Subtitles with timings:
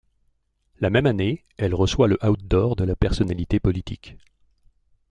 [0.79, 4.17] La même année, elle reçoit le Out d’or de la personnalité politique.